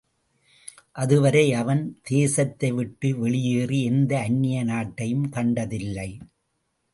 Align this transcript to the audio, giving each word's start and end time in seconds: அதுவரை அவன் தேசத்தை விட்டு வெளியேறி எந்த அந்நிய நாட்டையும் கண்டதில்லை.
அதுவரை 0.91 1.43
அவன் 1.53 1.83
தேசத்தை 2.01 2.71
விட்டு 2.71 3.09
வெளியேறி 3.19 3.83
எந்த 3.83 4.19
அந்நிய 4.19 4.63
நாட்டையும் 4.63 5.29
கண்டதில்லை. 5.29 6.09